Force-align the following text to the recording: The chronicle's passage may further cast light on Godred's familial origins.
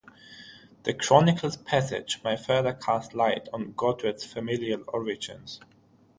The 0.81 0.95
chronicle's 0.95 1.57
passage 1.57 2.23
may 2.23 2.35
further 2.35 2.73
cast 2.73 3.13
light 3.13 3.47
on 3.53 3.73
Godred's 3.73 4.23
familial 4.25 4.83
origins. 4.87 5.59